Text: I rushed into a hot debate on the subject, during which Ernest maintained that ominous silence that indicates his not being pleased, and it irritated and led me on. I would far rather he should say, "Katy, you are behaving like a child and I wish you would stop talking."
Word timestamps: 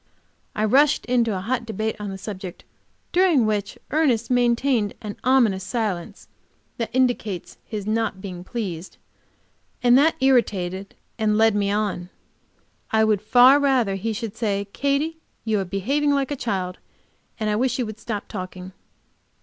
I 0.55 0.65
rushed 0.65 1.05
into 1.05 1.37
a 1.37 1.41
hot 1.41 1.63
debate 1.63 1.95
on 1.99 2.09
the 2.09 2.17
subject, 2.17 2.63
during 3.11 3.45
which 3.45 3.77
Ernest 3.91 4.31
maintained 4.31 4.95
that 5.01 5.17
ominous 5.23 5.63
silence 5.63 6.27
that 6.77 6.89
indicates 6.91 7.59
his 7.65 7.85
not 7.85 8.19
being 8.19 8.43
pleased, 8.43 8.97
and 9.83 9.99
it 9.99 10.15
irritated 10.19 10.95
and 11.19 11.37
led 11.37 11.53
me 11.53 11.69
on. 11.69 12.09
I 12.89 13.03
would 13.03 13.21
far 13.21 13.59
rather 13.59 13.93
he 13.93 14.11
should 14.11 14.35
say, 14.35 14.65
"Katy, 14.73 15.19
you 15.45 15.59
are 15.59 15.65
behaving 15.65 16.09
like 16.13 16.31
a 16.31 16.35
child 16.35 16.79
and 17.39 17.47
I 17.47 17.55
wish 17.55 17.77
you 17.77 17.85
would 17.85 17.99
stop 17.99 18.27
talking." 18.27 18.71